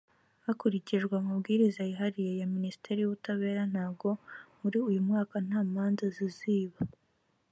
hakurikijwe 0.45 1.13
amabwiriza 1.21 1.81
yihariye 1.89 2.31
ya 2.41 2.47
minisiteri 2.55 2.97
y’ubutabera 3.01 3.61
ntago 3.71 4.09
muri 4.59 4.77
uyu 4.87 4.99
mwaka 5.07 5.35
nta 5.47 5.59
manza 5.71 6.05
ziziba 6.17 6.79